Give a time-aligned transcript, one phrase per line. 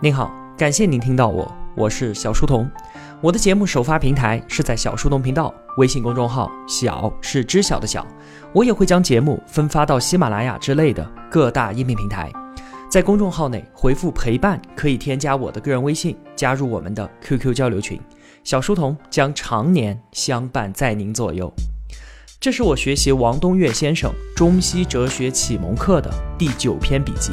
[0.00, 2.68] 您好，感谢您听到我，我是小书童。
[3.20, 8.04] 我的节目首发平台是在小书童频道微信公众号，小是知晓的小。
[8.52, 12.30] 我也会将节目分发到喜马拉雅之类的各大音频平台。
[12.90, 17.98] 在公众号内回复陪伴，可以添加我的个人微信，加入我们的 QQ 交流群。
[18.42, 21.50] 小书童将常年相伴在您左右。
[22.40, 27.32] 这是我学习王东岳先生中西哲学启蒙课的第九篇笔记。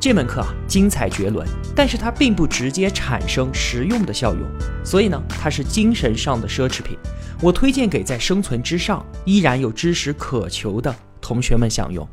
[0.00, 1.46] 这门课啊，精彩绝伦，
[1.76, 4.42] 但是它并不直接产生实用的效用，
[4.82, 6.96] 所以呢，它是精神上的奢侈品。
[7.42, 12.08] 我推荐给在生存之上依然有知识渴求的同学们享用。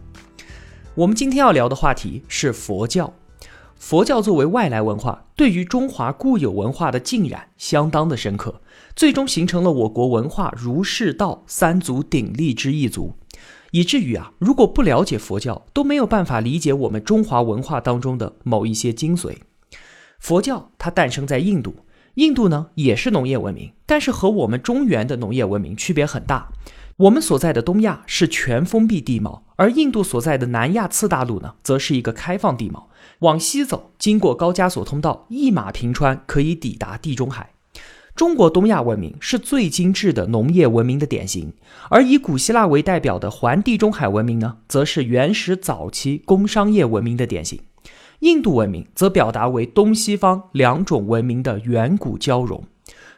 [0.96, 3.14] 我们今天要聊的话题是佛教。
[3.78, 8.60] 佛教作为外来文化，对于中华固有文化的浸染相当的深刻，
[8.98, 13.16] 最终形成了我国文化儒释道三足鼎立之一族。
[13.72, 19.38] 以至于啊，如果不了解佛教，都没有办法理解我们中华文化当中的某一些精髓。
[20.20, 21.76] 佛教它诞生在印度，
[22.16, 26.50] 印度呢也是农业文明，但是和我们中原的农业文明区别很大。
[26.98, 32.90] 我们所在的东亚是全封闭地貌，而印度所在的南亚次大陆呢，则是一个开放地貌。
[33.20, 37.52] 往西走，经过高加索通道，一马平川，可以抵达地中海。
[38.18, 41.54] 中国东亚文明是最精致的农业文明的典型，
[41.92, 47.60] 而以古希腊为代表的环地中海文明呢，则是原始早期工商业文明的典型。
[48.22, 52.64] 印度文明则表达为东西方两种文明的远古交融。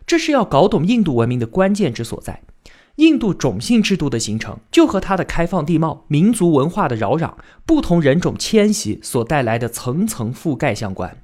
[0.06, 2.42] 这是要搞懂印度文明的关键之所在。
[2.98, 7.32] 印度种姓制度的形成，就和它的开放地貌、民族文化的扰攘、
[7.66, 11.24] 不同人种迁徙所带来的层层覆盖相关。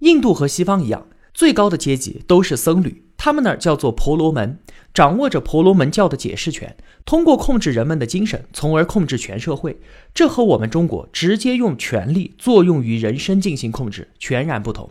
[0.00, 1.06] 印度和西方一样。
[1.36, 4.58] 最高的阶级都是僧侣，他们那儿叫做婆罗门，
[4.94, 9.78] 掌握着婆罗门教的解释权，通过控制人们的精神，从而控制全社会。
[10.14, 14.90] 这和我们中国直接用权力作用于人身进行控制全然不同。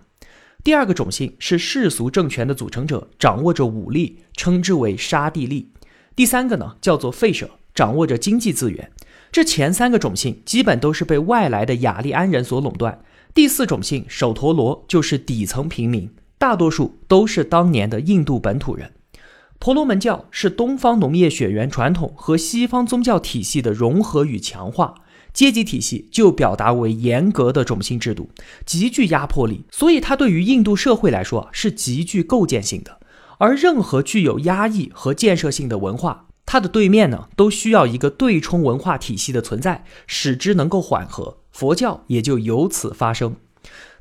[0.64, 5.72] 第二个种姓是世俗政权的组成者，掌握着武力，称之为沙地利。
[6.16, 8.92] 第三个呢叫做吠舍，掌握着经济资源。
[9.32, 13.02] 这前三个种姓基本都是被外来的雅利安人所垄断。
[13.34, 16.08] 第四种姓首陀罗就是底层平民。
[16.46, 18.92] 大多数都是当年的印度本土人。
[19.58, 24.94] 婆罗门教是东方农业血缘传统和西方宗教体系的融合与强化，
[25.34, 28.30] 阶级体系就表达为严格的种姓制度，
[28.64, 29.64] 极具压迫力。
[29.72, 33.00] 所以它对于印度社会来说是极具构建性的。
[33.40, 41.40] 而任何具有压抑和建设性的文化，它的对面呢，都需要一个对冲文化体系的存在，使之能够缓和。
[41.52, 43.38] 佛教也就由此发生。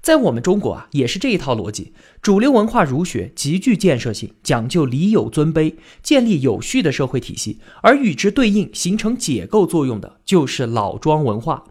[0.04, 1.94] 在我们中国啊，也是这一套逻辑。
[2.20, 7.58] 主流文化儒学极具建设性，讲究礼有尊卑，建立有序的社会体系。
[7.80, 11.64] 而与之对应、形成解构作用的，就是老庄文化。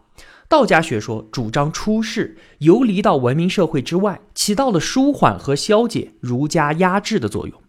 [0.48, 7.63] 道家学说主张出世，游离到文明社会之外，起到了舒缓和消解儒家压制的作用。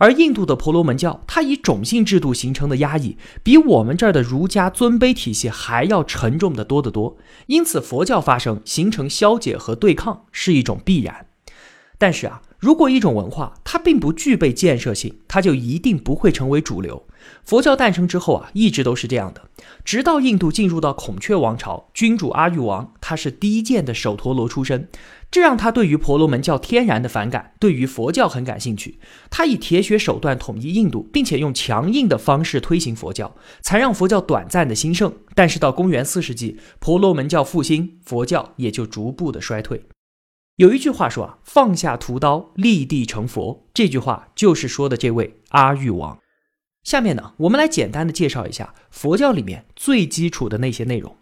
[0.00, 7.18] 而印度的婆罗门教，它以种姓制度形成的压抑，比我们这儿的儒家尊卑体系还要沉重的多得多。
[7.48, 11.26] 因此，佛教发生、形成消解和对抗是一种必然。
[11.98, 17.06] 但是啊，如果一种文化它并不具备建设性，它就一定不会成为主流。
[17.42, 19.48] 佛教诞生之后啊，一直都是这样的。
[19.84, 24.88] 直到印度进入到孔雀王朝，君主阿育王他是第一件的首陀罗出身。
[25.30, 28.98] 这让他对于婆罗门教天然的反感，对于佛教很感兴趣。
[29.30, 35.14] 他以铁血手段统一印度，并且用强硬的方式推行佛教，才让佛教短暂的兴盛。
[35.34, 39.82] 但是到公元四世纪，婆罗门教复兴，佛教也就逐步的衰退。
[40.60, 43.66] 有一句话说啊，放下屠刀，立地成佛。
[43.72, 46.18] 这句话就是说的这位阿育王。
[46.84, 51.16] 下面呢，我们来简单的介绍一下佛教里面最基础的那些内容。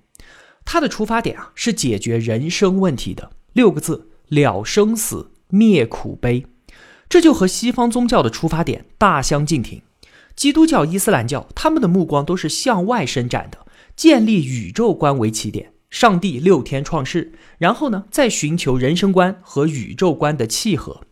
[0.65, 3.31] 它的出发点啊，是解决人生问题的。
[3.53, 6.45] 六个字了生死灭苦悲，
[7.09, 9.81] 这就和西方宗教的出发点大相径庭。
[10.35, 21.03] 基督教、伊斯兰教，他们的目光都是向外伸展的，建立宇宙观为起点，上帝六天创世，然后呢，再寻求人生观和宇宙观的契合。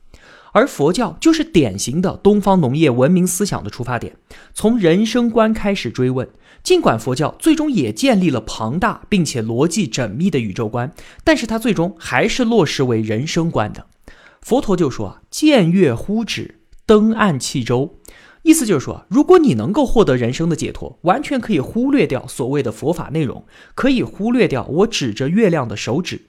[0.52, 4.16] 而佛教就是典型的东方农业文明思想的出发点，
[4.54, 6.28] 从人生观开始追问。
[6.62, 13.86] 尽管佛教最终也建立了庞大并且逻辑缜密的宇宙观，但是它最终还是落实为人生观的。
[14.40, 17.98] 佛陀就说啊：“见月乎止，登岸弃舟。”
[18.46, 23.44] 意思就是说，如果你能够获得人生的解脱，完全可以忽略掉所谓的佛法内容，
[23.74, 26.26] 可以忽略掉我指着月亮的手指。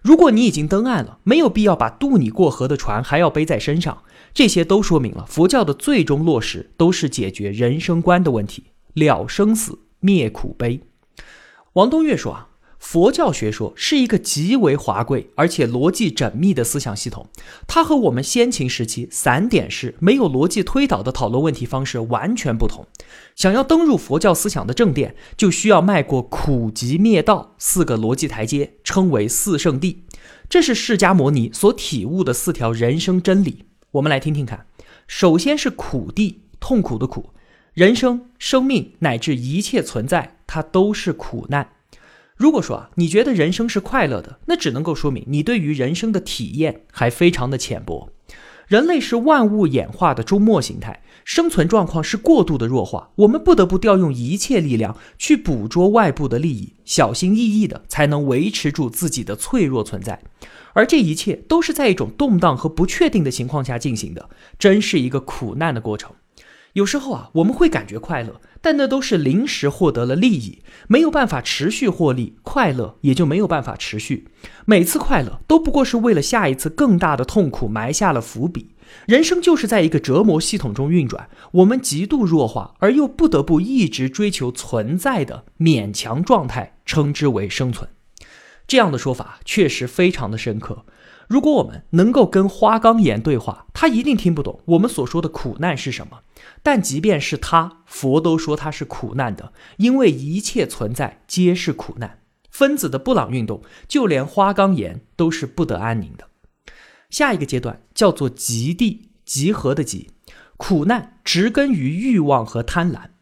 [0.00, 3.98] 如果你已经登岸了，没有必要把渡你过河的船还要背在身上。
[4.32, 8.64] 这些都说明了佛教的最终落实都是解决人生观的问题。
[8.94, 10.80] 了生死，灭苦悲。
[11.74, 12.48] 王东岳说啊，
[12.78, 17.26] 佛教学说是一个极为华贵而且逻辑缜密的思想系统，
[17.66, 22.86] 它和我们先秦时期散点式、没有逻辑推导的讨论问题方式完全不同。
[23.34, 30.04] 想要登入佛教思想的正殿，就需要迈过苦集灭道四个逻辑台阶，称为四圣地。
[30.48, 33.64] 这是释迦牟尼所体悟的四条人生真理。
[33.92, 34.66] 我们来听听看。
[35.06, 37.30] 首先是苦地，痛苦的苦，
[37.74, 41.72] 人生、生命乃至一切存在，它都是苦难。
[42.38, 48.10] 如果说啊，你觉得人生是快乐的，那只能够说明你对于人生的体验还非常的浅薄。
[48.68, 60.22] 人类是万物演化的终末形态，生存状况是过度的弱化，我们不得不调用一切力量去捕捉外部的利益，小心翼翼的才能维持住自己的脆弱存在。
[60.74, 64.28] 而这一切都是在一种动荡和不确定的情况下进行的，
[64.60, 66.12] 真是一个苦难的过程。
[66.78, 74.28] 有时候啊，我们会感觉快乐，但那都是临时获得了利益，没有办法持续获利，快乐也就没有办法持续。
[74.64, 78.76] 每次快乐都不过是为了下一次更大的痛苦埋下了伏笔。
[79.06, 87.90] 人生就是在一个折磨系统中运转，我们极度弱化而又不得不一直追求存在的勉强状态，称之为生存。
[88.68, 90.84] 这样的说法确实非常的深刻。
[91.26, 96.20] 如果我们能够跟花岗岩对话，他一定听不懂我们所说的苦难是什么。
[96.70, 102.18] 但即便是他，佛都说他是苦难的，因为一切存在皆是苦难。
[102.50, 106.28] 分子的布朗运动，就连花岗岩都是不得安宁的。
[107.08, 110.10] 下一个阶段叫做极地，集合的极，
[110.58, 113.12] 苦难植根于欲望和贪婪。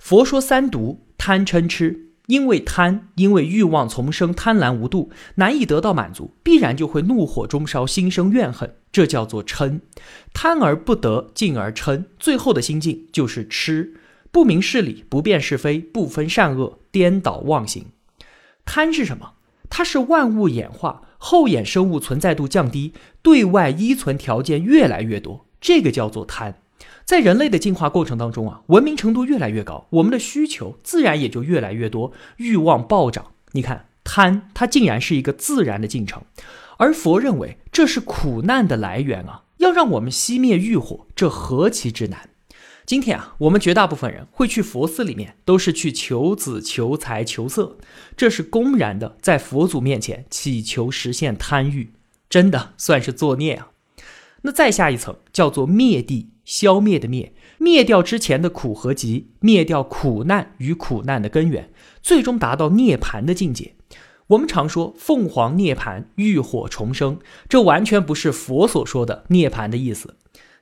[0.00, 2.15] 佛说三毒：贪嗔痴。
[2.26, 9.80] 因为贪，因为欲望丛生，贪婪无度，难以得到满足，必然就会怒火中烧，心生怨恨，这叫做嗔。
[10.32, 13.94] 贪而不得，进而嗔，最后的心境就是痴，
[14.30, 17.86] 不明事理，不辨是非，不分善恶，颠倒妄行。
[18.64, 19.34] 贪是什么？
[19.70, 26.56] 它是万物演化，后衍生物存在度降低，对外依存条件越来越多，这个叫做贪。
[27.06, 33.26] 在人类的进化过程当中啊，文明程度越来越高，我们的需求自然也就越来越多，欲望暴涨。
[33.52, 36.24] 你看，贪它竟然是一个自然的进程，
[36.78, 39.44] 而佛认为这是苦难的来源啊！
[39.58, 42.28] 要让我们熄灭欲火，这何其之难！
[42.84, 47.78] 今天啊，我们绝大部分人会去佛寺里面，都是去求子、求财、求色，
[48.16, 51.92] 这是公然的在佛祖面前祈求实现贪欲，
[52.28, 53.68] 真的算是作孽啊！
[54.42, 56.30] 那再下一层叫做灭地。
[56.46, 63.74] 消灭的灭，灭掉之前的苦和集，灭掉苦难与苦难的根源，最终达到涅槃的境界。
[64.28, 67.18] 我们常说凤凰涅槃，浴火重生，
[67.48, 70.14] 这完全不是佛所说的涅槃的意思。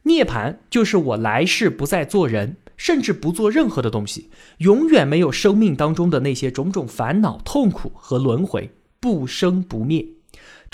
[0.04, 10.06] 涅槃就是我来世不再做人，甚至不做任何的东西，永远没有生命当中的那些种种烦恼、痛苦和轮回，不生不灭。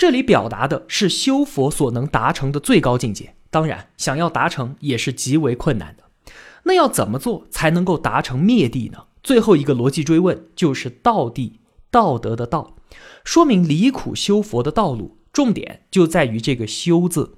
[0.01, 3.35] 这里表达的是修佛所能达成的最高境界。
[3.51, 6.05] 当然，想要达成也是极为困难的。
[6.63, 9.03] 那要怎么做才能够达成灭地呢？
[9.21, 11.59] 最后一个逻辑追问就是道地，
[11.91, 12.77] 道德的道，
[13.23, 15.19] 说明离苦修佛的道路。
[15.31, 17.37] 重点就在于这个修字。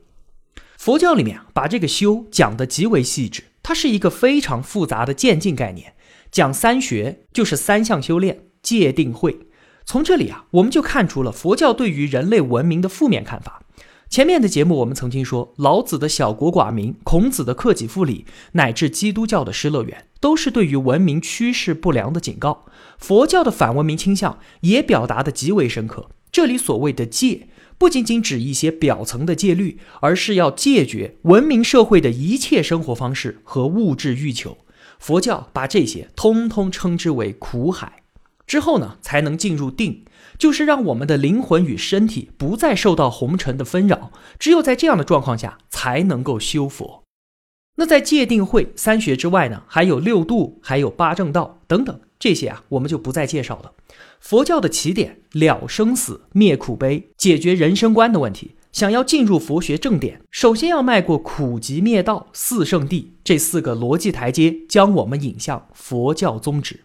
[0.78, 5.96] 佛教里面把这个修讲得极为细致，它是一个非常复杂的渐进概念。
[6.32, 9.48] 讲三学就是三项修炼，戒定慧。
[9.86, 13.62] 从这里啊，我们就看出了佛教对于人类文明的负面看法。
[14.10, 22.66] 前面的节目我们曾经说，老子的小国寡民，孔子的克己复礼，乃至基督教的失乐园，都是对于文明趋势不良的警告。
[23.00, 26.10] 佛教的反文明倾向也表达的极为深刻。
[26.32, 27.48] 这里所谓的戒，
[27.80, 34.60] 不仅仅指一些表层的戒律，而是要戒绝文明社会的一切生活方式和物质欲求。
[35.00, 38.03] 佛教把这些通通称之为苦海，
[38.46, 40.06] 之后呢，才能进入定。
[40.40, 47.04] 就是让我们的灵魂与身体不再受到红尘的纷扰，只有在这样的状况下才能够修佛。
[47.76, 53.74] 那在戒定慧三学之外呢，还有六度，还有八正道等等，这些啊我们就不再介绍了。
[54.20, 66.82] 佛教的起点了生死、灭苦悲、解决人生观的问题，想要进入佛学正点，首先要迈过苦集灭道四圣地这四个逻辑台阶，将我们引向佛教宗旨。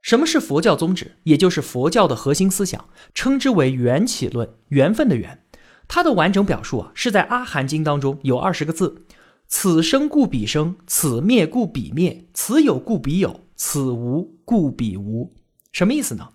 [0.00, 1.16] 什么是佛教宗旨？
[1.24, 5.44] 也就是佛教的核心思想，称之为缘起论，缘分的缘。
[5.86, 9.02] 它的完整表述啊，是在《阿含经》当中有二十个字：
[9.48, 15.34] 此生故彼生，此灭故彼灭，此有故彼有，此无故彼无。
[15.72, 16.28] 什么意思呢？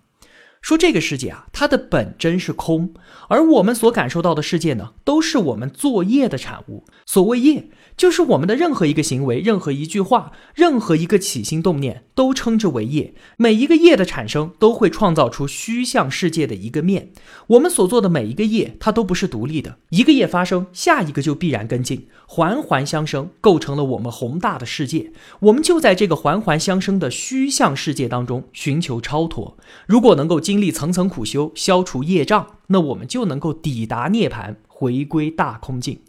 [0.60, 2.94] 说这个世界啊，它的本真是空，
[3.28, 6.84] 而我们所感受到的世界呢，都是我们作业的产物。
[7.06, 7.68] 所谓业。
[7.96, 13.14] 就是我们的任何一个行为、任何一句话、任何一个起心动念，都称之为业。
[13.36, 17.12] 每一个业的产生，都会创造出虚像世界的一个面。
[17.46, 19.78] 我们所做的每一个业，它都不是独立的。
[19.90, 25.12] 一个业发生，下一个就必然跟进，环环相生，构成了我们宏大的世界。
[25.38, 29.56] 我们就在这个环环相生的虚像世界当中寻求超脱。
[29.86, 36.00] 如果能够经历层层苦修，消除业障，那我们就能够抵达涅槃，回归大空境。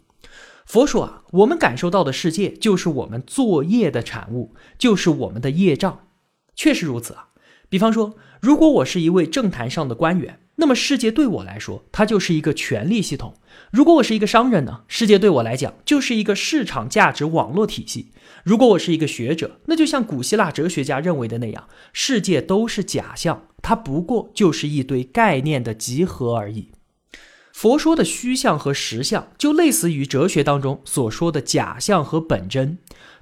[0.66, 6.08] 佛说啊，我们感受到的世界就是我们作业的产物，就是我们的业障，
[6.56, 7.28] 确实如此啊。
[7.68, 13.34] 比方说，如果我是一位政坛上的官员，那么世界对我来说，它就是一个权力系统；
[13.70, 18.06] 如果我是一个商人呢，世界对我来讲就是一个市场价值网络体系；
[18.42, 26.70] 如果我是一个学者，那就像古希腊哲学家认为的那样，世界都是假象，它不过就是一堆概念的集合而已。
[27.56, 32.76] 佛说的虚像和实相，就类似于哲学当中所说的假象和本真。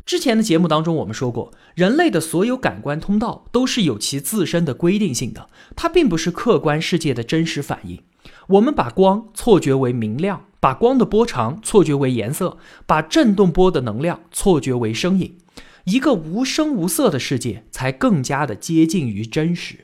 [0.05, 8.03] 之前的节目当中，我们说过，人类的所有感官通道都是有其自身的规定性的，它并不是客观世界的真实反应。
[8.49, 15.39] 我们把光错觉为明亮，把光的波长错觉为颜色，把振动波的能量错觉为声音。
[15.85, 19.84] 一个无声无色的世界，才更加的接近于真实。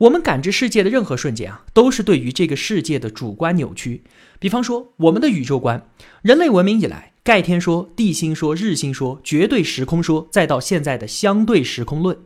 [0.00, 4.02] 我们感知世界的任何瞬间啊，都是对于这个世界的主观扭曲。
[4.38, 5.90] 比方说，我们的宇宙观，
[6.22, 12.16] 人类文明以来，盖天说、地心说、日心说、绝对时空说，再到现在的相对时空论，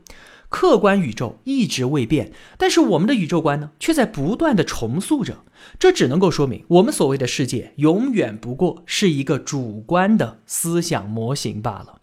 [0.48, 5.44] 客观宇宙一直未变，但是我们的宇宙观呢，却在不断的重塑着。
[5.80, 12.02] 这只能够说明，我们所谓的世界，永远不过是一个主观的思想模型罢了。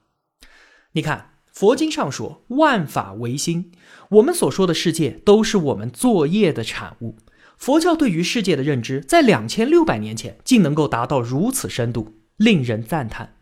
[0.92, 1.31] 你看。
[1.52, 3.72] 佛经上说，万法唯心。
[4.10, 7.18] 我们所说的世界，都是我们作业的产物。
[7.58, 13.36] 佛教对于世界的认知，在两千六百年前竟能够达到如此深度，令人赞叹。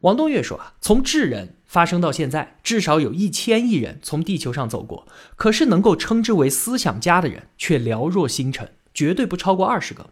[0.00, 10.10] 王东岳说啊，从智人发生到现在，至少有一千亿人从地球上走过，可是能够称之为思想家的人却寥若星辰，绝对不超过二十个。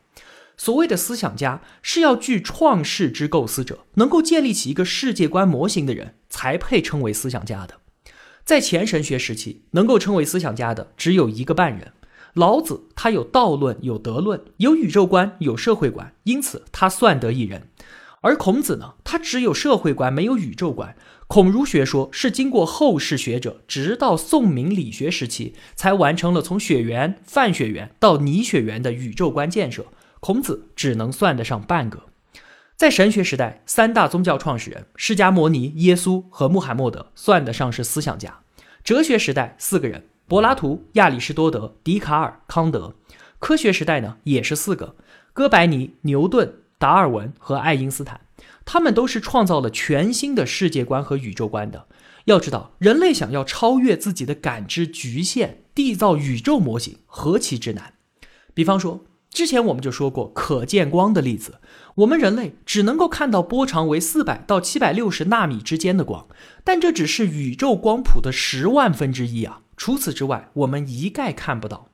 [0.64, 7.81] 所谓的思想家，是要具创世之构思者，能够建立起一个世界观模型的人，才配称为思想家的。
[8.45, 11.90] 在前神学时期，能够称为思想家的只有一个半人。
[12.35, 17.66] 老子他有道论，有德论，有宇宙观，有社会观，因此他算得一人。
[18.21, 20.95] 而孔子呢，他只有社会观，没有宇宙观。
[21.26, 29.87] 孔儒学说是经过后世学者，直到宋明理学时期，才完成了从血缘、泛血缘到拟血缘的宇宙观建设。
[30.23, 32.05] 孔子只能算得上半个，
[32.76, 38.38] 在神学时代，三大宗教创始人释迦牟尼、耶稣和穆罕默德算得上是思想家。
[38.85, 42.95] 哲学时代，四个人：柏拉图、亚里士多德、笛卡尔、康德。
[43.41, 44.95] 科学时代呢，也是四个：
[45.33, 48.21] 哥白尼、牛顿、达尔文和爱因斯坦。
[48.64, 51.88] 他们都是创造了全新的世界观和宇宙观的。
[52.26, 57.95] 要知道，人类想要超越自己的感知局限，缔造宇宙模型，何其之难！
[58.55, 59.05] 比方说。
[59.33, 61.55] 之前我们就说过可见光的例子，
[61.97, 66.27] 我们人类只能够看到波长为四百到七百六十纳米之间的光，
[66.62, 69.62] 但这只是宇宙光谱的十万分之一啊！
[69.79, 71.89] 除此之外，我们一概看不到。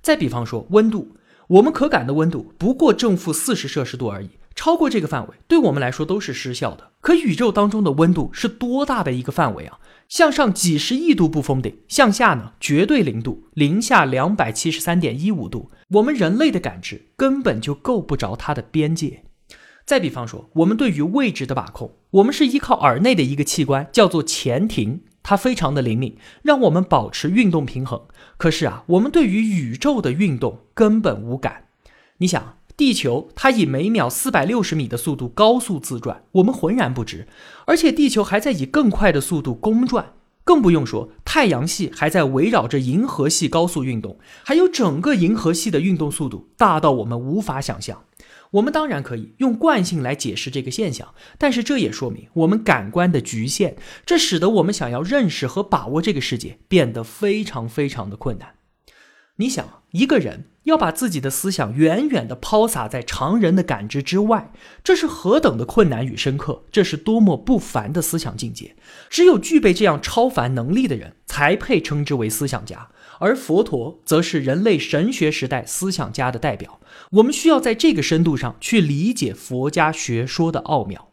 [0.00, 1.14] 再比方说温度，
[1.48, 6.90] 我们可感的温度不过正负四十摄氏度而已，超过这个范围，对我们来说都是失效的。
[7.00, 9.78] 可宇宙当中的温度是多大的一个范围啊？
[10.08, 15.70] 向上几十亿度不封顶，向下呢绝对零度，零下两百七十三点一五度。
[15.90, 19.22] 我们人类的感知根本就够不着它的边界。
[19.86, 28.02] 再比方说，我们对于位置的把控，我们是依靠耳内的一个器官叫做前庭，它非常的灵敏，让我们保持运动平衡。
[28.36, 31.66] 可是啊，我们对于宇宙的运动根本无感。
[32.16, 32.57] 你想。
[32.78, 37.26] 地球它以每秒四百六十米的速度高速自转，我们浑然不知，
[37.66, 40.12] 而且地球还在以更快的速度公转，
[40.44, 48.04] 更不用说太阳系还在围绕着银河系高速运动，还有整个银河系的运动速度大到我们无法想象。
[48.52, 58.50] 我们当然可以用惯性来解释这个现象，但是这也说明我们感官的局限，这使得我们想要认识和把握这个世界变得非常非常的困难。
[59.38, 60.44] 你想，一个人。
[60.64, 64.52] 要把自己的思想远远地抛洒在常人的感知之外，
[64.84, 66.64] 这是何等的困难与深刻！
[66.70, 68.76] 这是多么不凡的思想境界！
[69.08, 72.90] 只有具备这样超凡能力的人，才配称之为思想家。
[73.18, 76.80] 而佛陀则是人类神学时代思想家的代表。
[77.12, 81.12] 我们需要在这个深度上去理解佛家学说的奥妙。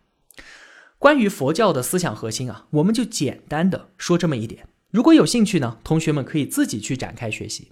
[1.00, 4.67] 关于佛教的思想核心啊，我们就简单的说这么一点。
[4.91, 7.70] 如果有兴趣呢，同学们可以自己去展开学习。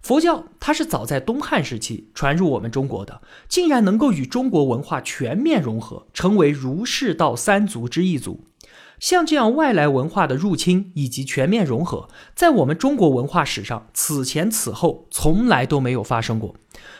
[0.00, 8.44] 佛教它是早在东汉时期传入我们中国的，竟然能够与中国文化全面融合，成为儒释道三族之一族。
[9.00, 16.56] 像这样外来文化的入侵以及全面融合，在我们中国文化史上此前此后从来都没有发生过。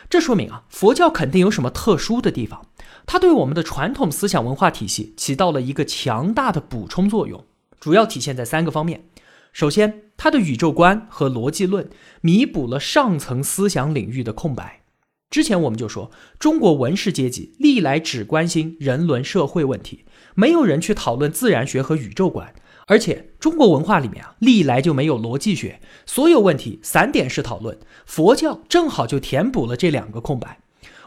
[0.09, 2.65] 这说明啊，佛教肯定有什么特殊的地方，
[3.05, 7.43] 它对我们的传统思想文化体系起到了一个强大的补充作用，
[7.81, 9.03] 主要体现在三个方面。
[9.51, 14.81] 首先，他的宇宙观和逻辑论弥补了上层思想领域的空白。
[15.29, 20.03] 之前我们就说，中国文士阶级历来只关心人伦社会问题，
[20.35, 22.53] 没有人去讨论自然学和宇宙观。
[22.87, 27.79] 而且中国文化里面啊，历来就没有逻辑学，所有问题散点式讨论。
[28.05, 30.59] 佛教正好就填补了这两个空白。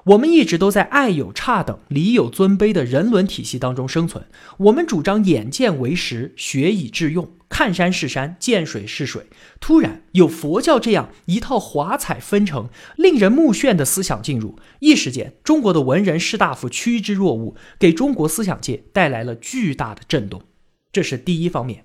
[0.05, 4.27] 我们一直都在爱有差等、礼有尊卑的人伦体系当中生存。
[4.59, 9.27] 我们主张眼见为实，学以致用，看山是山，见水是水。
[9.61, 20.43] 突然有佛教这样一套华彩纷呈、令人目眩的思想进入，一时间中国的文人士大夫趋之若鹜，给中国思想界带来了巨大的震动。
[20.91, 21.85] 这是第一方面。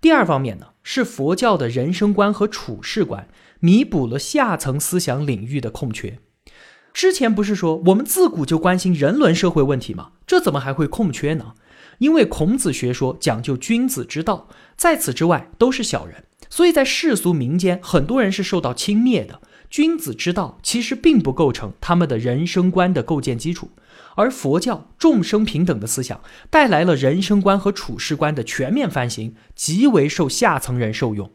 [0.00, 3.28] 第二方面呢，是佛教的人生观和处世观
[3.60, 6.18] 弥补了下层思想领域的空缺。
[6.94, 10.12] 之前不是说我们自古就关心人伦社会问题吗？
[10.28, 11.54] 这怎么还会空缺呢？
[11.98, 19.40] 因为孔子学说讲究君子之道，在此之外都是小人，所以在世俗民间，很多人是受到轻蔑的。
[19.68, 23.70] 君子之道其实并不构成他们的人生观的构建基础，
[24.14, 31.32] 而佛教众生平等的思想带来了人生观和处事观的全面翻新，极为受下层人受用。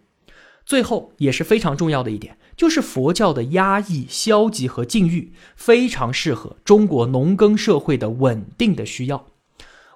[0.65, 9.27] 最后也是非常重要的一点，就是佛教的压抑、消极和禁欲，非常适合中国农耕社会的稳定的需要。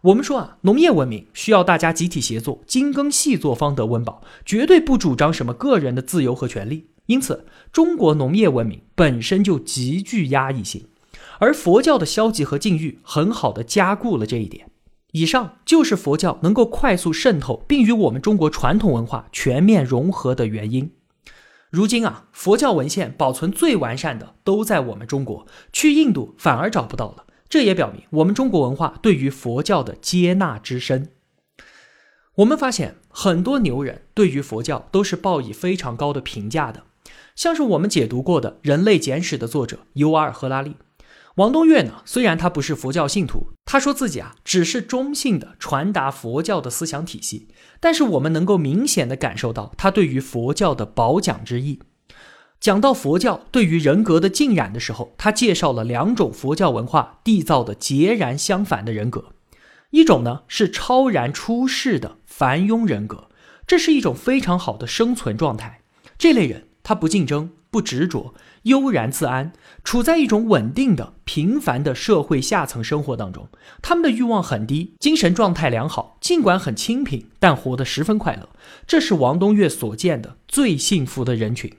[0.04, 6.88] 我们说啊，农业文明需要大家集体协作，精耕细作方得温饱，绝对不主张什么个人的自由和权利。
[7.08, 10.86] 因此，中国农业文明本身就极具压抑性，
[11.40, 14.68] 而佛教的消极和禁欲很好的加固了这一点。
[15.12, 20.90] 以上就是佛教能够快速渗透并与我们中国传统文化全面融合的原因。
[21.74, 27.26] 如今啊，佛教文献保存最完善的都在我们中国，去印度反而找不到了。
[27.50, 31.10] 这也表明我们中国文化对于佛教的接纳之深。
[32.36, 36.84] 我们发现很多牛人对于佛教都是报以非常高的评价的，
[37.36, 40.76] 像是我们解读过的《人类简史》的作者尤瓦尔·赫拉利。
[41.36, 42.04] 王东岳呢？
[42.06, 47.48] 虽然他不是佛教信徒，他说自己啊只是中性的传达佛教的思想体系，
[47.80, 51.80] 但是我们能够明显的感受到他对于佛教的褒奖之意。
[52.60, 59.34] 讲到佛教对于人格的浸染的时候，他介绍了两种佛教文化缔造的截然相反的人格，
[59.90, 63.30] 一种呢是超然出世的凡庸人格，
[63.66, 65.82] 这是一种非常好的生存状态。
[66.20, 68.34] 这类人他不竞争，不执着。
[68.64, 69.52] 悠然自安，
[69.84, 73.50] 处在一种稳定的、平凡的社会下层生活当中。
[73.82, 78.48] 他们的欲望很低，精神状态良好，尽管很清贫，但活得十分快乐。
[78.88, 81.74] 这是王东岳所见的最幸福的人群。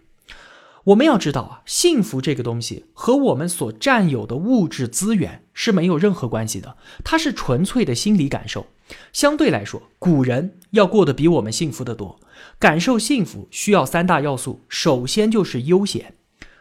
[0.85, 8.67] 我们要知道啊，幸福这个东西和我们所占有的物质资源是没有任何关系的，它是纯粹的心理感受。
[9.11, 12.21] 相对来说，古人要过得比我们幸福得多。
[12.59, 16.15] 感受幸福需要三大要素，首先就是悠闲。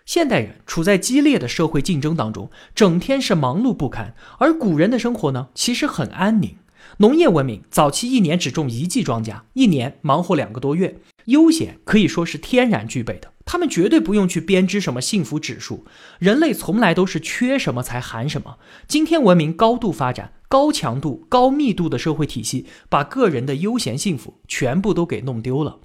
[0.05, 4.13] 现代人处在激烈的社会竞争当中，整天是忙碌不堪。
[4.37, 6.57] 而古人的生活呢，其实很安宁。
[6.97, 13.31] 农业文明早期一年只种一季庄稼，一年忙活两个多月，悠闲可以说是天然具备的。
[13.45, 15.85] 他们绝对不用去编织什么幸福指数。
[16.19, 18.57] 人类从来都是缺什么才含什么。
[18.87, 25.79] 今天文明高度发展，高强度、高密度的社会体系，把个人的悠闲幸福全部都给弄丢了。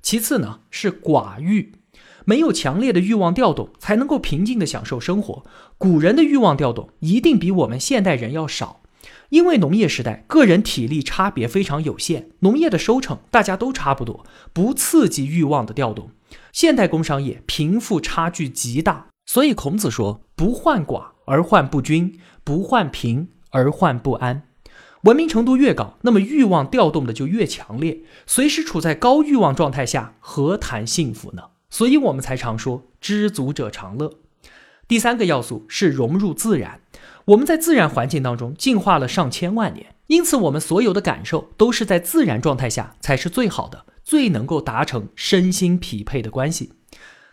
[0.00, 1.72] 其次呢，是寡欲。
[2.24, 5.44] 没有强烈的欲望调动，才能够平静地享受生活。
[5.76, 8.80] 古人的欲望调动一定比我们现代人要少，
[9.28, 16.08] 因为农业时代个人体力差别非常有限，农业的收成大家都差不多，不刺激欲望的调动。
[16.50, 24.42] 现代工商业贫富差距极大，所以孔子说：“不患寡而患不均，不患贫而患不安。”
[25.04, 31.44] 文明程度越高，那么欲望调动的就越强烈，随时处在高欲望状态下，何谈幸福呢？
[31.70, 34.18] 所以我们才常说知足者常乐。
[34.86, 36.80] 第三个要素是融入自然。
[37.26, 46.72] 我们在自然环境当中进化了上千万年，因此我们所有的感受都是在自然状态下才是最好的，最能够达成身心匹配的关系。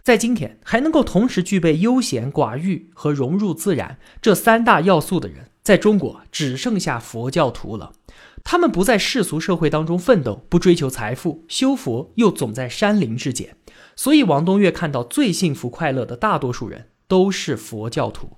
[0.01, 7.93] 在今天还能够同时具备悠闲、寡欲和融入自然这三大要素的人，在中国只剩下佛教徒了。
[8.43, 13.55] 他们不在世俗社会当中奋斗，不追求财富，修佛又总在山林之间。
[13.95, 18.37] 所以王东岳看到最幸福快乐的大多数人都是佛教徒。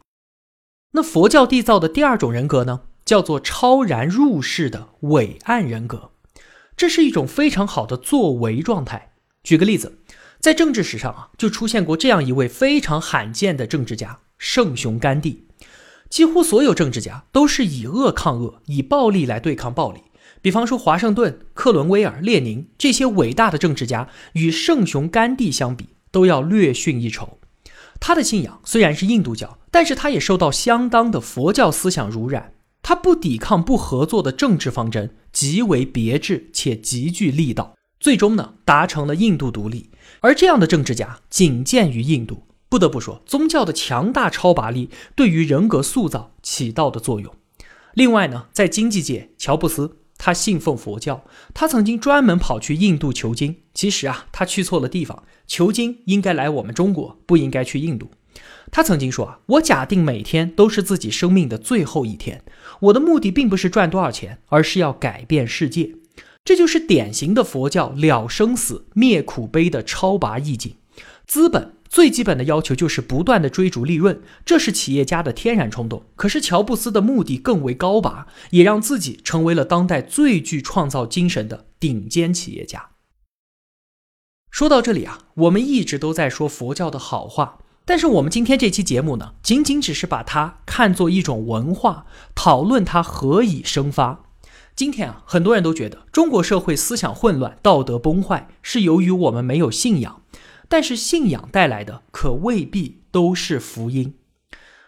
[0.92, 6.12] 那佛教缔造的第二种人格呢，叫做超然入世的伟岸人格。
[6.76, 9.14] 这是一种非常好的作为状态。
[9.44, 10.00] 举个例子，
[10.40, 15.48] 在政治史上啊，就出现过这样一位非常罕见的政治家——圣雄甘地。
[16.14, 20.02] 几乎所有政治家都是以恶抗恶，以暴力来对抗暴力。
[20.44, 27.40] 比方说，华盛顿、克伦威尔、列宁这些伟大的政治家，与圣雄甘地相比，都要略逊一筹。
[28.00, 32.54] 他的信仰虽然是印度教，但是他也受到相当的佛教思想濡染。
[32.84, 39.90] 他不抵抗、不合作的政治方针极为别致且极具力道，最终呢达成了印度独立。
[40.20, 42.44] 而这样的政治家仅见于印度。
[42.74, 47.32] 不得不说，宗教的强大超拔力对于人格塑造起到的作用。
[47.94, 53.58] 另外呢，在经济界，乔布斯他信奉佛教，他曾经专门跑去印度求经。
[53.76, 58.10] 其实啊，他去错了地方，求经应该来我们中国，不应该去印度。
[58.72, 62.44] 他曾经说啊，我假定每天都是自己生命的最后一天，
[62.80, 65.92] 我的目的并不是赚多少钱，而是要改变世界。
[66.44, 70.78] 这就是典型的佛教了生死、灭苦悲的超拔意境。
[71.28, 76.02] 资本最基本的要求就是不断的追逐利润，这是企业家的天然冲动。
[76.16, 82.90] 可是乔布斯的目的更为高拔，也让自己成为了当代最具创造精神的顶尖企业家。
[84.50, 87.60] 说到这里啊，我们一直都在说佛教的好话。
[87.86, 94.24] 但是我们今天这期节目呢，仅仅只是把它看作一种文化，讨论它何以生发。
[94.76, 100.24] 今天啊，很多人都觉得中国社会思想混乱、道德崩坏，是由于我们没有信仰。
[100.74, 104.16] 但是信仰带来的可未必都是福音。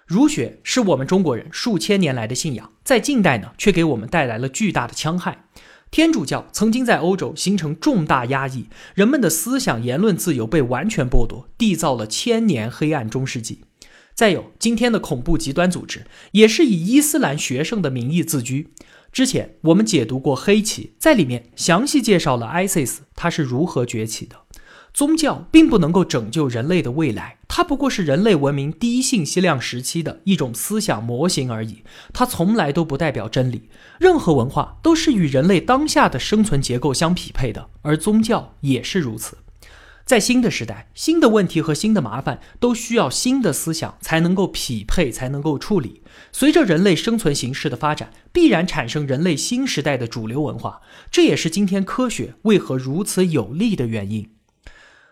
[0.07, 5.45] 儒学是我们中国人数千年来的信仰，在近代呢，却给我们带来了巨大的戕害。
[5.91, 13.61] 天主教曾经在欧洲形成重大压抑，人们的思想言论自由被完全剥夺，缔造了千年黑暗中世纪。
[14.15, 18.73] 再有，今天的恐怖极端组织也是以伊斯兰学生的名义自居。
[19.11, 24.37] 之前我们解读过黑旗，在里面详细介绍了 ISIS 它是如何崛起的。
[24.95, 33.69] 宗教并不能够拯救人类的未来，它不过是人类文明低信息量时期的一种思想模型而已，它从来都不代表真理。
[33.99, 39.39] 任何文化都是与人类当下的生存结构相匹配的，而宗教也是如此。
[40.05, 46.03] 在新的时代，新的问题和新的麻烦都需要新的思想才能够匹配，才能够处理。
[46.31, 50.79] 随着人类生存形式的发展，必然产生人类新时代的主流文化，
[51.11, 54.29] 这也是今天科学为何如此有利的原因。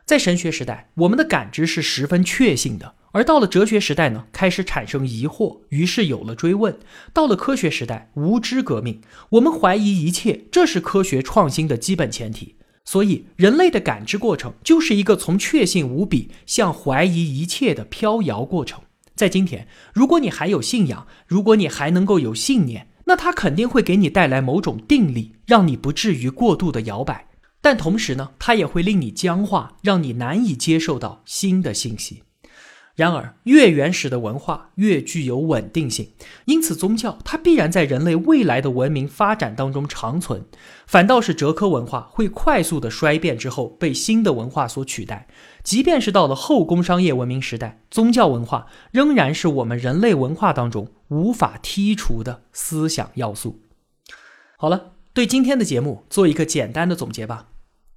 [0.05, 6.77] 在神学时代，我们的感知是十分确信的；而到了哲学时代呢，开始产生疑惑，于是有了追问。
[7.13, 12.55] 到了科学时代，无知革命，我们怀疑一切，这是科学创新的基本前提。
[12.83, 18.81] 所以，人类的感知过程就是一个从确信无比向怀疑一切的飘摇过程。
[19.15, 27.29] 在今天，如果你还有信仰，如果你还能够有信念，那它肯定会给你带来某种定力，让你不至于过度的摇摆。
[27.63, 32.23] 但同时呢，它也会令你僵化，让你难以接受到新的信息。
[32.95, 36.09] 然而，越原始的文化越具有稳定性，
[36.45, 40.45] 因此宗教它必然在人类未来的文明发展当中长存。
[40.85, 45.27] 反倒是哲科文化会快速的衰变之后被新的文化所取代。
[45.63, 53.61] 即便是到了后工商业文明时代，宗教文化仍然是我们人类文化当中无法剔除的思想要素。
[54.57, 57.47] 好了，对今天的节目做一个简单的总结吧。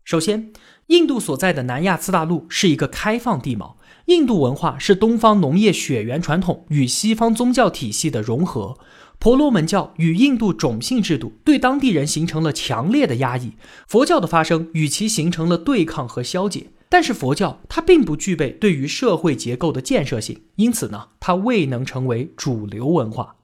[0.07, 0.53] 首先，
[0.87, 3.77] 印度所在的南亚次大陆是一个开放地貌。
[4.05, 8.79] 印度文化是东方农业血缘传统与西方宗教体系的融合。
[9.19, 13.55] 婆罗门教与印度种姓制度对当地人形成了强烈的压抑。
[13.89, 16.69] 佛教的发生与其形成了对抗和消解。
[16.89, 23.35] 但是佛教它并不具备对于社会结构的建设性，因此呢，它未能成为主流文化。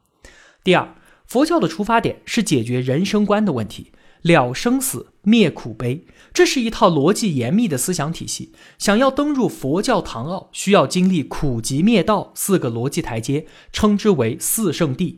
[0.62, 0.94] 第二，
[1.26, 3.90] 佛教的出发点是解决人生观的问题。
[4.22, 8.52] 了生死，灭苦悲，这是一套逻辑严密的思想体系。
[8.78, 15.16] 想要登入佛教堂奥，需要经历苦集灭道四个逻辑台阶，称之为四圣谛。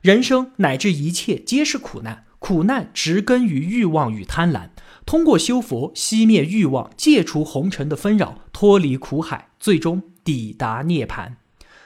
[0.00, 4.70] 人生乃至一切皆是苦难，苦难植根于欲望与贪婪。
[5.04, 11.32] 通过修佛，熄灭欲望，戒除红尘的纷扰，脱离苦海，最终抵达涅槃。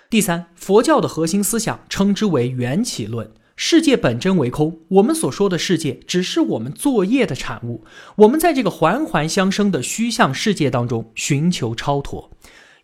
[0.09, 3.33] 第三，佛教的核心思想称之为缘起论。
[3.59, 7.85] 世界本真为空，我们所说的世界只是我们作业的产物。
[8.17, 12.31] 我们在这个环环相生的虚像世界当中寻求超脱。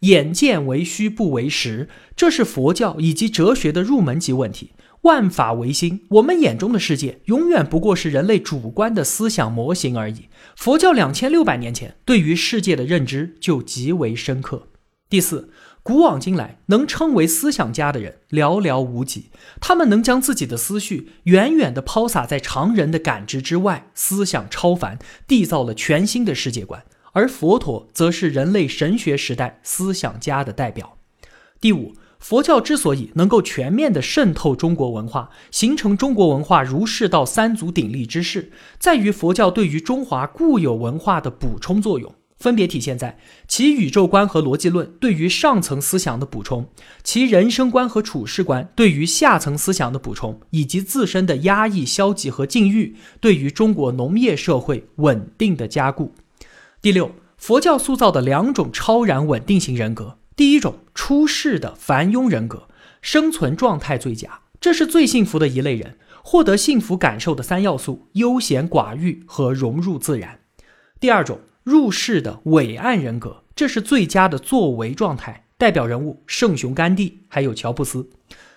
[0.00, 4.72] 眼见为虚不为实，这是佛教以及哲学的入门级问题。
[5.02, 10.28] 万法唯心，我们眼中的世界永远不过是人类主观的思想模型而已。
[10.56, 14.68] 佛教两千六百年前对于世界的认知就极为深刻。
[15.10, 15.50] 第四，
[15.82, 26.84] 古往今来能称为思想家的人寥寥无几，他们能将自己的思绪远远地抛洒在常人的感知之外，思想超凡，缔造了全新的世界观。
[27.12, 30.98] 而佛陀则是人类神学时代思想家的代表。
[31.60, 31.94] 第五。
[32.22, 46.66] 佛教之所以能够全面地渗透中国文化，形成中国文化儒释道三足鼎立之势，在于佛教对于中华固有文化的补充作用，分别体现在其宇宙观和逻辑论对于上层思想的补充，
[47.04, 56.12] 其人生观和处世观对于下层思想的补充，以及自身的压抑、消极和禁欲对于中国农业社会稳定的加固。
[56.80, 60.18] 第六，佛教塑造的两种超然稳定型人格。
[60.34, 62.66] 第一种出世的凡庸人格，
[63.00, 70.40] 生存状态最佳，这是最幸福的一类人，获得幸福感受的三要素：悠闲寡欲和融入自然。
[70.98, 78.10] 第二种入世的伟岸人格，这是最佳的作为状态，代表人物圣雄甘地，还有乔布斯。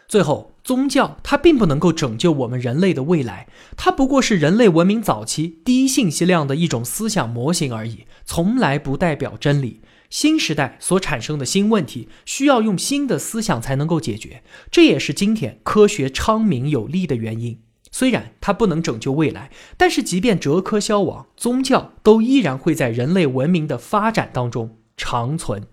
[0.08, 9.82] 最后，宗教它并不能够拯救我们人类的未来，它不过是人类文明早期低信息量的一种思想模型而已，从来不代表真理。
[10.12, 17.60] 新时代所产生的新问题，需要用新的思想才能够解决，这也是今天科学昌明有力的原因。
[17.98, 25.64] 虽然它不能拯救未来，但是即便哲科消亡，宗教都依然会在人类文明的发展当中长存。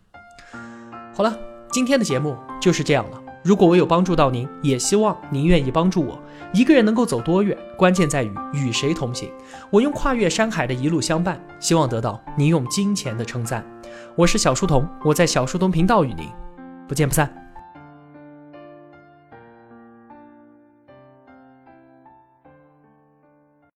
[1.12, 1.37] 好了，
[1.72, 3.20] 今天的节目就是这样了。
[3.42, 6.16] 如果我有帮助到您，也希望您愿意帮助我。
[6.54, 9.28] 一个人能够走多远，关键在于与谁同行。
[9.68, 13.66] 我用跨越山海的一路相伴，希望得到您用金钱的称赞。
[14.14, 16.28] 我是小书童，我在小书童频道与您
[16.87, 17.41] 不见不散。